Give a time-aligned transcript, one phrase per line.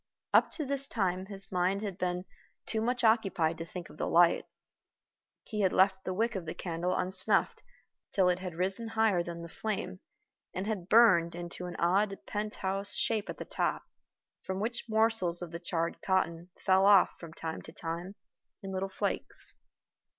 [0.33, 2.25] Up to this time his mind had been
[2.65, 4.45] too much occupied to think of the light.
[5.43, 7.61] He had left the wick of the candle unsnuffed
[8.11, 9.99] till it had risen higher than the flame,
[10.55, 13.83] and had burned into an odd pent house shape at the top,
[14.41, 18.15] from which morsels of the charred cotton fell off from time to time
[18.63, 19.53] in little flakes.